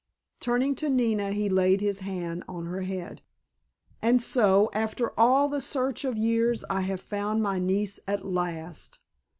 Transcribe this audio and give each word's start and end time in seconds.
Turning 0.39 0.73
to 0.73 0.89
Nina 0.89 1.31
he 1.31 1.47
laid 1.47 1.79
his 1.79 1.99
hand 1.99 2.43
on 2.47 2.65
her 2.65 2.81
head. 2.81 3.21
"And 4.01 4.19
so, 4.19 4.71
after 4.73 5.11
all 5.15 5.47
the 5.47 5.61
search 5.61 6.05
of 6.05 6.17
years 6.17 6.65
I 6.71 6.81
have 6.81 6.99
found 7.01 7.43
my 7.43 7.59
niece 7.59 7.99
at 8.07 8.25
last! 8.25 8.97